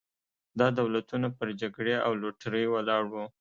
[0.59, 3.25] دا دولتونه پر جګړې او لوټرۍ ولاړ وو.